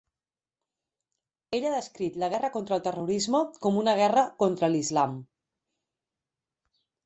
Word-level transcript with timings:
Ell 1.57 1.67
ha 1.67 1.73
descrit 1.73 2.17
la 2.23 2.31
guerra 2.35 2.49
contra 2.57 2.77
el 2.79 2.83
terrorisme 2.89 3.43
com 3.69 3.79
una 3.85 3.95
guerra 4.03 4.27
contra 4.43 4.73
l'Islam. 4.75 5.17